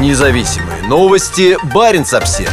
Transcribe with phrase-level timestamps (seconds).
[0.00, 1.56] Независимые новости.
[1.72, 2.52] Барин обсерва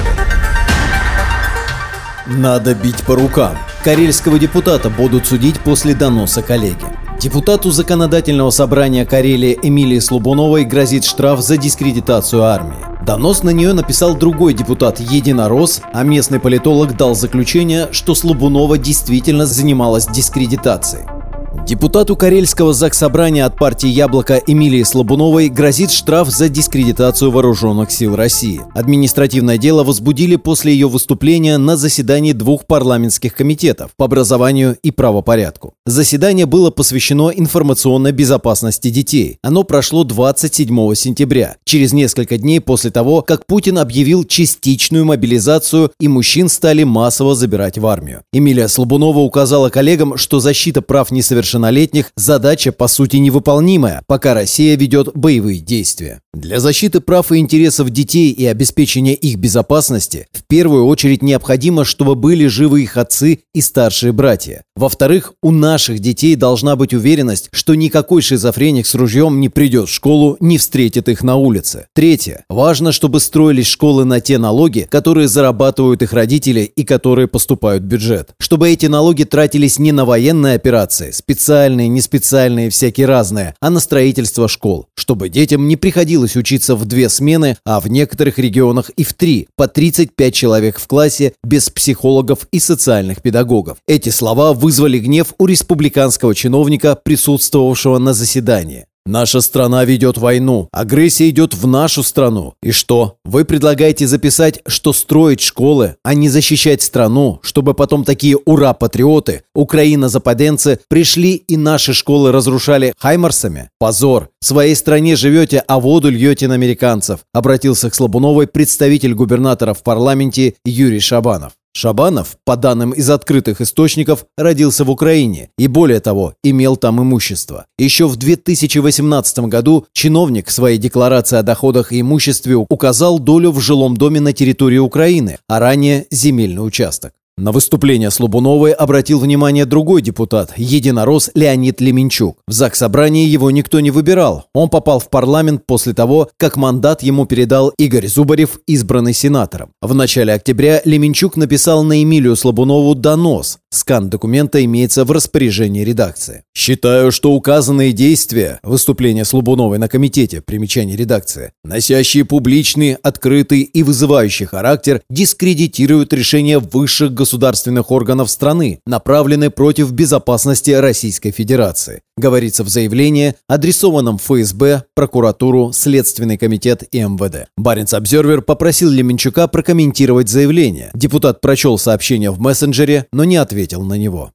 [2.28, 3.58] Надо бить по рукам.
[3.84, 6.86] Карельского депутата будут судить после доноса коллеги.
[7.20, 12.78] Депутату законодательного собрания Карелии Эмилии Слобуновой грозит штраф за дискредитацию армии.
[13.06, 19.48] Донос на нее написал другой депутат Единорос, а местный политолог дал заключение, что Слобунова действительно
[19.48, 21.11] занималась дискредитацией.
[21.54, 28.62] Депутату Карельского заксобрания от партии «Яблоко» Эмилии Слабуновой грозит штраф за дискредитацию вооруженных сил России.
[28.74, 35.74] Административное дело возбудили после ее выступления на заседании двух парламентских комитетов по образованию и правопорядку.
[35.86, 39.38] Заседание было посвящено информационной безопасности детей.
[39.44, 46.08] Оно прошло 27 сентября, через несколько дней после того, как Путин объявил частичную мобилизацию и
[46.08, 48.22] мужчин стали массово забирать в армию.
[48.32, 54.76] Эмилия Слабунова указала коллегам, что защита прав несовершеннолетних несовершеннолетних задача по сути невыполнимая, пока Россия
[54.78, 56.22] ведет боевые действия.
[56.34, 62.16] Для защиты прав и интересов детей и обеспечения их безопасности в первую очередь необходимо, чтобы
[62.16, 64.64] были живы их отцы и старшие братья.
[64.76, 69.94] Во-вторых, у наших детей должна быть уверенность, что никакой шизофреник с ружьем не придет в
[69.94, 71.88] школу, не встретит их на улице.
[71.94, 72.46] Третье.
[72.50, 77.88] Важно, чтобы строились школы на те налоги, которые зарабатывают их родители и которые поступают в
[77.88, 78.30] бюджет.
[78.40, 84.50] Чтобы эти налоги тратились не на военные операции, специальные, неспециальные, всякие разные, а на строительство
[84.50, 89.14] школ, чтобы детям не приходилось учиться в две смены, а в некоторых регионах и в
[89.14, 93.78] три, по 35 человек в классе, без психологов и социальных педагогов.
[93.88, 98.88] Эти слова вызвали гнев у республиканского чиновника, присутствовавшего на заседании.
[99.06, 102.54] Наша страна ведет войну, агрессия идет в нашу страну.
[102.62, 103.18] И что?
[103.26, 110.80] Вы предлагаете записать, что строить школы, а не защищать страну, чтобы потом такие ура-патриоты, украина-западенцы,
[110.88, 113.70] пришли и наши школы разрушали хаймарсами?
[113.80, 114.30] Позор!
[114.40, 119.82] В своей стране живете, а воду льете на американцев, обратился к Слабуновой представитель губернатора в
[119.82, 121.54] парламенте Юрий Шабанов.
[121.74, 127.66] Шабанов, по данным из открытых источников, родился в Украине и, более того, имел там имущество.
[127.78, 133.60] Еще в 2018 году чиновник в своей декларации о доходах и имуществе указал долю в
[133.60, 137.14] жилом доме на территории Украины, а ранее земельный участок.
[137.38, 142.38] На выступление Слобуновой обратил внимание другой депутат, единорос Леонид Леменчук.
[142.48, 144.46] В ЗАГС собрании его никто не выбирал.
[144.54, 149.72] Он попал в парламент после того, как мандат ему передал Игорь Зубарев, избранный сенатором.
[149.82, 153.60] В начале октября Леменчук написал на Эмилию Слобунову донос.
[153.74, 156.44] Скан документа имеется в распоряжении редакции.
[156.54, 164.46] «Считаю, что указанные действия, выступление Слобуновой на комитете, примечание редакции, носящие публичный, открытый и вызывающий
[164.46, 173.36] характер, дискредитируют решение высших государственных органов страны, направленные против безопасности Российской Федерации», говорится в заявлении,
[173.48, 177.48] адресованном ФСБ, прокуратуру, Следственный комитет и МВД.
[177.58, 180.92] Баренц-Обзервер попросил Леменчука прокомментировать заявление.
[180.94, 184.32] Депутат прочел сообщение в мессенджере, но не ответил ответил на него.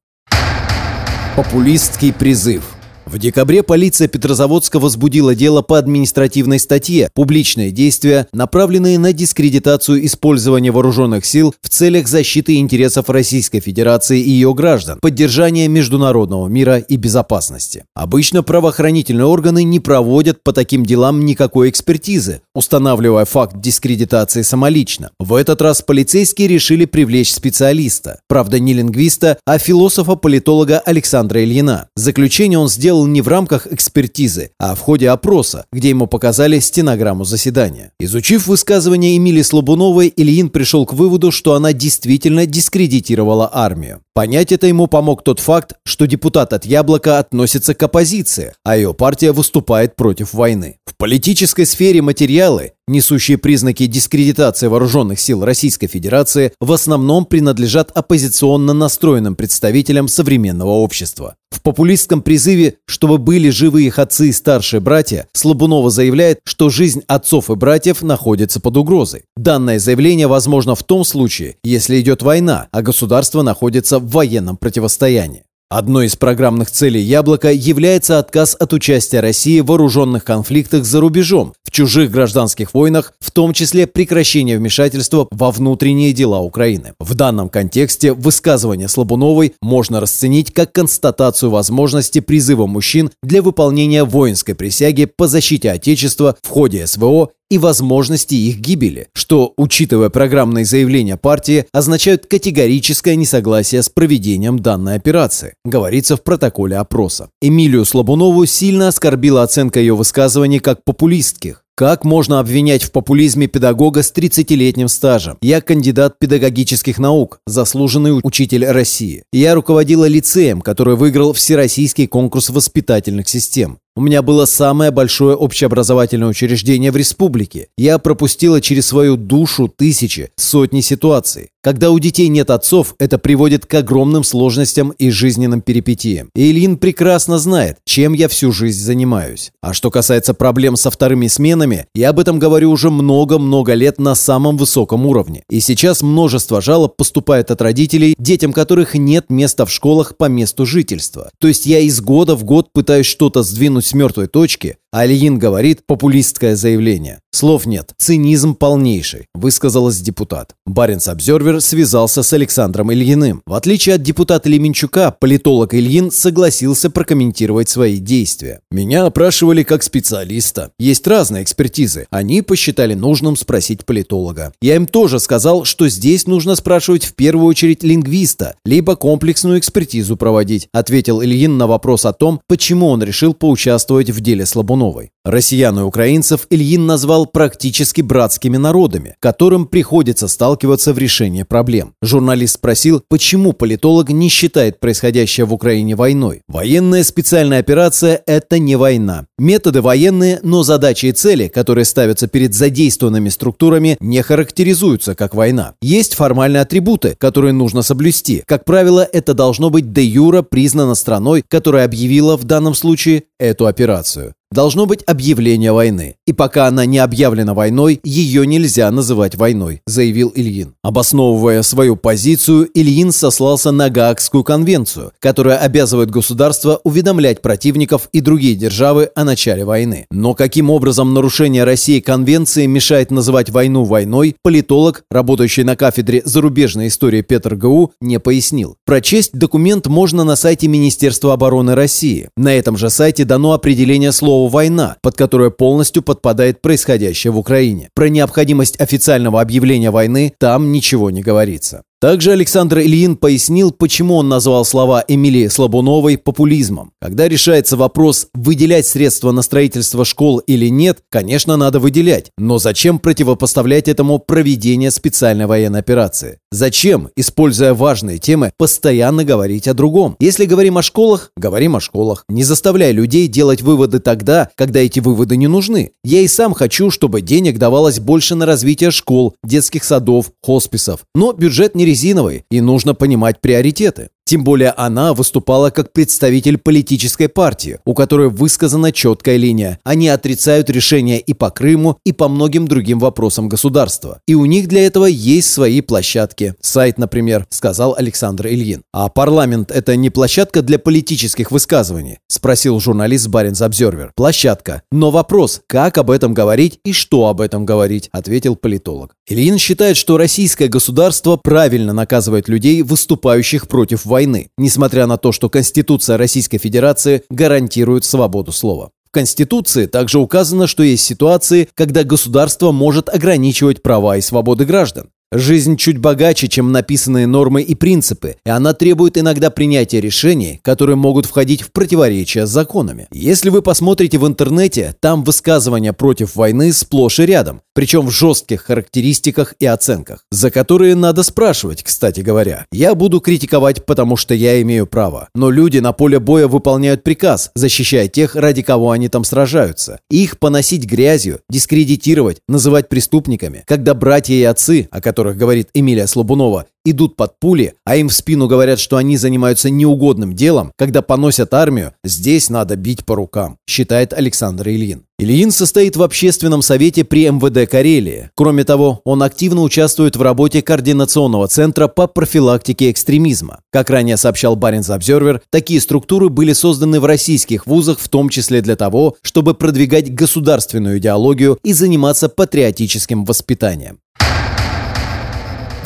[1.34, 2.64] Популистский призыв–
[3.06, 10.72] в декабре полиция Петрозаводска возбудила дело по административной статье «Публичные действия, направленные на дискредитацию использования
[10.72, 16.96] вооруженных сил в целях защиты интересов Российской Федерации и ее граждан, поддержания международного мира и
[16.96, 17.84] безопасности».
[17.94, 25.10] Обычно правоохранительные органы не проводят по таким делам никакой экспертизы, устанавливая факт дискредитации самолично.
[25.20, 31.86] В этот раз полицейские решили привлечь специалиста, правда не лингвиста, а философа-политолога Александра Ильина.
[31.94, 36.58] Заключение он сделал сделал не в рамках экспертизы, а в ходе опроса, где ему показали
[36.60, 37.92] стенограмму заседания.
[38.00, 44.00] Изучив высказывание Эмилии Слобуновой, Ильин пришел к выводу, что она действительно дискредитировала армию.
[44.14, 48.94] Понять это ему помог тот факт, что депутат от «Яблока» относится к оппозиции, а ее
[48.94, 50.78] партия выступает против войны.
[50.86, 58.72] В политической сфере материалы, несущие признаки дискредитации вооруженных сил Российской Федерации, в основном принадлежат оппозиционно
[58.72, 61.34] настроенным представителям современного общества.
[61.56, 67.00] В популистском призыве «Чтобы были живы их отцы и старшие братья» Слабунова заявляет, что жизнь
[67.08, 69.22] отцов и братьев находится под угрозой.
[69.38, 75.44] Данное заявление возможно в том случае, если идет война, а государство находится в военном противостоянии.
[75.68, 81.54] Одной из программных целей «Яблока» является отказ от участия России в вооруженных конфликтах за рубежом,
[81.64, 86.92] в чужих гражданских войнах, в том числе прекращение вмешательства во внутренние дела Украины.
[87.00, 94.54] В данном контексте высказывание Слабуновой можно расценить как констатацию возможности призыва мужчин для выполнения воинской
[94.54, 101.16] присяги по защите Отечества в ходе СВО и возможности их гибели, что, учитывая программные заявления
[101.16, 107.28] партии, означают категорическое несогласие с проведением данной операции, говорится в протоколе опроса.
[107.40, 111.62] Эмилию Слабунову сильно оскорбила оценка ее высказываний как популистских.
[111.78, 115.36] Как можно обвинять в популизме педагога с 30-летним стажем?
[115.42, 119.24] Я кандидат педагогических наук, заслуженный учитель России.
[119.30, 123.76] Я руководила лицеем, который выиграл Всероссийский конкурс воспитательных систем.
[123.98, 127.68] У меня было самое большое общеобразовательное учреждение в республике.
[127.78, 131.48] Я пропустила через свою душу тысячи, сотни ситуаций.
[131.62, 136.28] Когда у детей нет отцов, это приводит к огромным сложностям и жизненным перипетиям.
[136.36, 139.50] И Ильин прекрасно знает, чем я всю жизнь занимаюсь.
[139.62, 144.14] А что касается проблем со вторыми сменами, я об этом говорю уже много-много лет на
[144.14, 145.42] самом высоком уровне.
[145.50, 150.66] И сейчас множество жалоб поступает от родителей, детям которых нет места в школах по месту
[150.66, 151.30] жительства.
[151.40, 155.38] То есть я из года в год пытаюсь что-то сдвинуть с мертвой точки, а Ильин
[155.38, 157.20] говорит популистское заявление.
[157.30, 157.92] Слов нет.
[157.98, 160.54] Цинизм полнейший, высказалась депутат.
[160.64, 163.42] Баренц Обзервер связался с Александром Ильиным.
[163.44, 168.60] В отличие от депутата Леменчука, политолог Ильин согласился прокомментировать свои действия.
[168.70, 170.70] Меня опрашивали как специалиста.
[170.78, 172.06] Есть разные экспертизы.
[172.08, 174.54] Они посчитали нужным спросить политолога.
[174.62, 180.16] Я им тоже сказал, что здесь нужно спрашивать в первую очередь лингвиста, либо комплексную экспертизу
[180.16, 184.46] проводить, ответил Ильин на вопрос о том, почему он решил поучаствовать в деле
[184.86, 185.10] Слабуновой.
[185.24, 191.94] Россиян и украинцев Ильин назвал практически братскими народами, которым приходится сталкиваться в решении проблем.
[192.00, 196.42] Журналист спросил, почему политолог не считает происходящее в Украине войной.
[196.46, 199.26] Военная специальная операция– это не война.
[199.36, 205.74] Методы военные, но задачи и цели, которые ставятся перед задействованными структурами, не характеризуются как война.
[205.82, 208.44] Есть формальные атрибуты, которые нужно соблюсти.
[208.46, 213.66] Как правило, это должно быть де юра признано страной, которая объявила в данном случае эту
[213.66, 214.35] операцию.
[214.52, 216.16] Должно быть объявление войны.
[216.24, 220.74] И пока она не объявлена войной, ее нельзя называть войной, заявил Ильин.
[220.82, 228.54] Обосновывая свою позицию, Ильин сослался на Гаагскую конвенцию, которая обязывает государство уведомлять противников и другие
[228.54, 230.06] державы о начале войны.
[230.10, 236.86] Но каким образом нарушение России конвенции мешает называть войну войной, политолог, работающий на кафедре зарубежной
[236.86, 238.76] истории Петр ГУ, не пояснил.
[238.84, 242.28] Прочесть документ можно на сайте Министерства обороны России.
[242.36, 247.38] На этом же сайте дано определение слова слово «война», под которое полностью подпадает происходящее в
[247.38, 247.88] Украине.
[247.94, 251.82] Про необходимость официального объявления войны там ничего не говорится.
[251.98, 256.92] Также Александр Ильин пояснил, почему он назвал слова Эмилии Слабуновой популизмом.
[257.00, 262.30] Когда решается вопрос, выделять средства на строительство школ или нет, конечно, надо выделять.
[262.36, 266.38] Но зачем противопоставлять этому проведение специальной военной операции?
[266.52, 270.16] Зачем, используя важные темы, постоянно говорить о другом?
[270.18, 272.24] Если говорим о школах, говорим о школах.
[272.28, 275.92] Не заставляй людей делать выводы тогда, когда эти выводы не нужны.
[276.04, 281.00] Я и сам хочу, чтобы денег давалось больше на развитие школ, детских садов, хосписов.
[281.14, 284.10] Но бюджет не резиновый, и нужно понимать приоритеты.
[284.28, 289.78] Тем более она выступала как представитель политической партии, у которой высказана четкая линия.
[289.84, 294.20] Они отрицают решения и по Крыму, и по многим другим вопросам государства.
[294.26, 296.56] И у них для этого есть свои площадки.
[296.60, 298.82] Сайт, например, сказал Александр Ильин.
[298.92, 302.18] А парламент– это не площадка для политических высказываний?
[302.26, 304.10] Спросил журналист Баринс Обзервер.
[304.16, 304.82] Площадка.
[304.90, 309.14] Но вопрос, как об этом говорить и что об этом говорить, ответил политолог.
[309.28, 315.30] Ильин считает, что российское государство правильно наказывает людей, выступающих против войны войны, несмотря на то,
[315.30, 318.88] что Конституция Российской Федерации гарантирует свободу слова.
[319.06, 325.10] В Конституции также указано, что есть ситуации, когда государство может ограничивать права и свободы граждан.
[325.32, 330.94] Жизнь чуть богаче, чем написанные нормы и принципы, и она требует иногда принятия решений, которые
[330.94, 333.08] могут входить в противоречие с законами.
[333.10, 338.62] Если вы посмотрите в интернете, там высказывания против войны сплошь и рядом, причем в жестких
[338.62, 342.64] характеристиках и оценках, за которые надо спрашивать, кстати говоря.
[342.70, 347.50] Я буду критиковать, потому что я имею право, но люди на поле боя выполняют приказ,
[347.56, 349.98] защищая тех, ради кого они там сражаются.
[350.08, 356.06] их поносить грязью, дискредитировать, называть преступниками, когда братья и отцы, о которых которых говорит Эмилия
[356.06, 361.00] Слабунова, идут под пули, а им в спину говорят, что они занимаются неугодным делом, когда
[361.00, 365.04] поносят армию, здесь надо бить по рукам, считает Александр Ильин.
[365.18, 368.28] Ильин состоит в общественном совете при МВД Карелии.
[368.34, 373.60] Кроме того, он активно участвует в работе Координационного центра по профилактике экстремизма.
[373.72, 378.60] Как ранее сообщал Баренц Обзервер, такие структуры были созданы в российских вузах в том числе
[378.60, 384.00] для того, чтобы продвигать государственную идеологию и заниматься патриотическим воспитанием.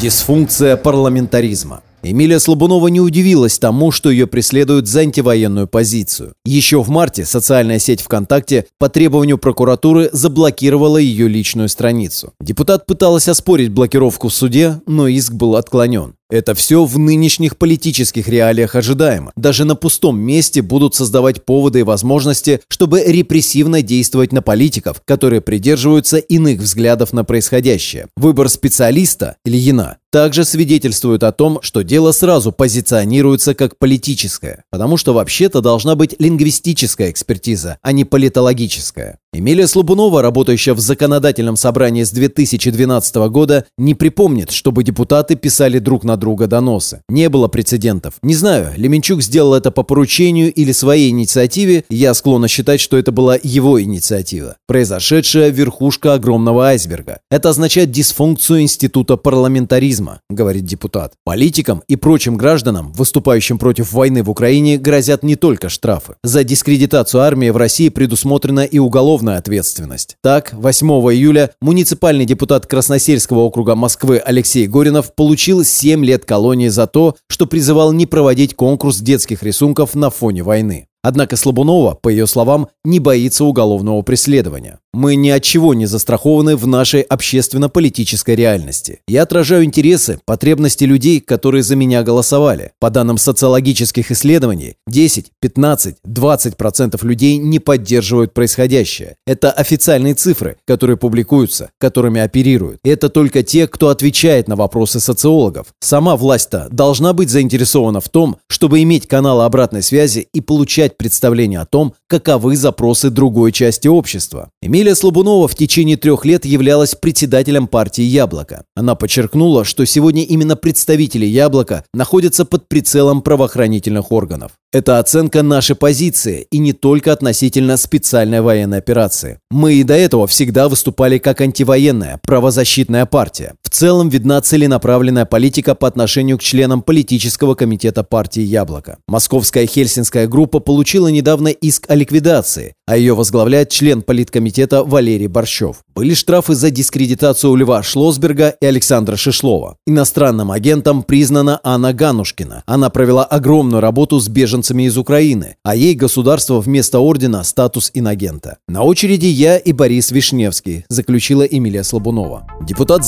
[0.00, 1.82] Дисфункция парламентаризма.
[2.02, 6.32] Эмилия Слабунова не удивилась тому, что ее преследуют за антивоенную позицию.
[6.46, 12.32] Еще в марте социальная сеть ВКонтакте по требованию прокуратуры заблокировала ее личную страницу.
[12.40, 16.14] Депутат пыталась оспорить блокировку в суде, но иск был отклонен.
[16.30, 19.32] Это все в нынешних политических реалиях ожидаемо.
[19.36, 25.40] Даже на пустом месте будут создавать поводы и возможности, чтобы репрессивно действовать на политиков, которые
[25.40, 28.06] придерживаются иных взглядов на происходящее.
[28.16, 35.14] Выбор специалиста, Ильина, также свидетельствует о том, что дело сразу позиционируется как политическое, потому что
[35.14, 39.18] вообще-то должна быть лингвистическая экспертиза, а не политологическая.
[39.32, 46.02] Эмилия Слабунова, работающая в законодательном собрании с 2012 года, не припомнит, чтобы депутаты писали друг
[46.02, 47.02] на друга доносы.
[47.08, 48.14] Не было прецедентов.
[48.22, 53.12] Не знаю, Леменчук сделал это по поручению или своей инициативе, я склонна считать, что это
[53.12, 54.56] была его инициатива.
[54.66, 57.20] Произошедшая верхушка огромного айсберга.
[57.30, 61.12] Это означает дисфункцию института парламентаризма, говорит депутат.
[61.24, 66.16] Политикам и прочим гражданам, выступающим против войны в Украине, грозят не только штрафы.
[66.24, 70.16] За дискредитацию армии в России предусмотрена и уголовная уголовная ответственность.
[70.22, 76.86] Так, 8 июля муниципальный депутат Красносельского округа Москвы Алексей Горинов получил 7 лет колонии за
[76.86, 80.86] то, что призывал не проводить конкурс детских рисунков на фоне войны.
[81.02, 84.78] Однако Слабунова, по ее словам, не боится уголовного преследования.
[84.92, 89.00] Мы ни от чего не застрахованы в нашей общественно-политической реальности.
[89.06, 92.72] Я отражаю интересы, потребности людей, которые за меня голосовали.
[92.80, 99.14] По данным социологических исследований, 10, 15, 20% людей не поддерживают происходящее.
[99.28, 102.80] Это официальные цифры, которые публикуются, которыми оперируют.
[102.82, 105.68] Это только те, кто отвечает на вопросы социологов.
[105.78, 111.60] Сама власть-то должна быть заинтересована в том, чтобы иметь каналы обратной связи и получать представление
[111.60, 114.50] о том, каковы запросы другой части общества.
[114.80, 118.64] Эмилия Слабунова в течение трех лет являлась председателем партии «Яблоко».
[118.74, 124.52] Она подчеркнула, что сегодня именно представители «Яблока» находятся под прицелом правоохранительных органов.
[124.72, 129.38] Это оценка нашей позиции и не только относительно специальной военной операции.
[129.50, 133.56] Мы и до этого всегда выступали как антивоенная, правозащитная партия.
[133.70, 138.98] В целом видна целенаправленная политика по отношению к членам политического комитета партии «Яблоко».
[139.06, 145.76] Московская хельсинская группа получила недавно иск о ликвидации, а ее возглавляет член политкомитета Валерий Борщев.
[145.94, 149.76] Были штрафы за дискредитацию Льва Шлосберга и Александра Шишлова.
[149.86, 152.64] Иностранным агентом признана Анна Ганушкина.
[152.66, 158.58] Она провела огромную работу с беженцами из Украины, а ей государство вместо ордена статус инагента.
[158.66, 162.48] На очереди я и Борис Вишневский, заключила Эмилия Слабунова.
[162.66, 163.04] Депутат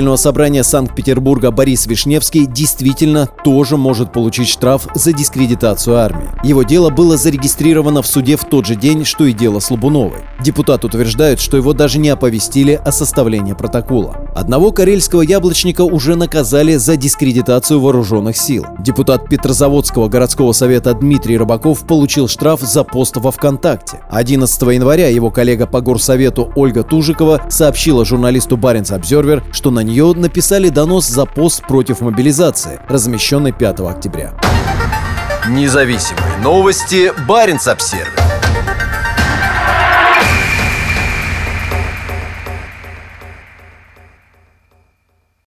[0.00, 6.30] законодательного собрания Санкт-Петербурга Борис Вишневский действительно тоже может получить штраф за дискредитацию армии.
[6.42, 10.20] Его дело было зарегистрировано в суде в тот же день, что и дело Слабуновой.
[10.42, 14.16] Депутат утверждает, что его даже не оповестили о составлении протокола.
[14.34, 18.64] Одного карельского яблочника уже наказали за дискредитацию вооруженных сил.
[18.78, 24.00] Депутат Петрозаводского городского совета Дмитрий Рыбаков получил штраф за пост во ВКонтакте.
[24.10, 30.12] 11 января его коллега по горсовету Ольга Тужикова сообщила журналисту Баренц Обзервер, что на нее
[30.14, 34.32] написали донос за пост против мобилизации, размещенный 5 октября.
[35.48, 37.12] Независимые новости.
[37.26, 38.39] Баренц Обсервер.